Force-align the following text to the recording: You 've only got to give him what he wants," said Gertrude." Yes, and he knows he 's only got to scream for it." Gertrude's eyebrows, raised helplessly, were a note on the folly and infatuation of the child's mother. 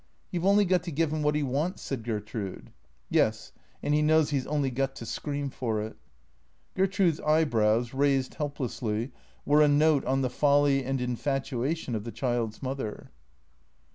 You 0.31 0.39
've 0.39 0.47
only 0.47 0.65
got 0.65 0.81
to 0.85 0.91
give 0.91 1.13
him 1.13 1.21
what 1.21 1.35
he 1.35 1.43
wants," 1.43 1.83
said 1.83 2.03
Gertrude." 2.03 2.71
Yes, 3.11 3.51
and 3.83 3.93
he 3.93 4.01
knows 4.01 4.31
he 4.31 4.39
's 4.39 4.47
only 4.47 4.71
got 4.71 4.95
to 4.95 5.05
scream 5.05 5.51
for 5.51 5.79
it." 5.79 5.95
Gertrude's 6.73 7.19
eyebrows, 7.19 7.93
raised 7.93 8.33
helplessly, 8.33 9.11
were 9.45 9.61
a 9.61 9.67
note 9.67 10.03
on 10.05 10.21
the 10.21 10.29
folly 10.31 10.83
and 10.83 10.99
infatuation 11.01 11.93
of 11.93 12.03
the 12.03 12.11
child's 12.11 12.63
mother. 12.63 13.11